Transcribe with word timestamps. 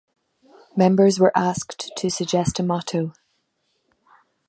Members 0.75 1.19
were 1.19 1.31
asked 1.37 1.91
to 1.97 2.09
suggest 2.09 2.59
a 2.59 2.63
motto. 2.63 3.13